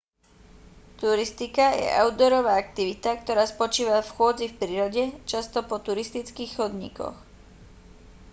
[1.01, 7.17] turistika je outdoorová aktivita ktorá spočíva v chôdzi v prírode často po turistických chodníkoch